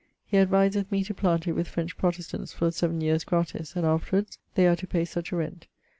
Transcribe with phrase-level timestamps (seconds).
[0.25, 4.39] He adviseth me to plant it with French protestants for seaven yeares gratis and afterwards
[4.55, 5.67] to pay such a rent.